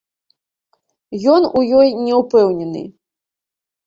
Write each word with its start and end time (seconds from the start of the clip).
Ён 1.33 1.45
у 1.59 1.61
ёй 1.79 1.89
не 2.05 2.13
ўпэўнены. 2.21 2.81